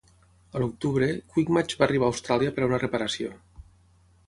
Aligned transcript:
A 0.53 0.61
l'octubre, 0.61 1.09
"Quickmatch" 1.35 1.77
va 1.81 1.87
arribar 1.89 2.09
a 2.09 2.15
Austràlia 2.15 2.57
per 2.57 2.65
a 2.65 2.69
una 2.71 2.83
reparació. 2.87 3.33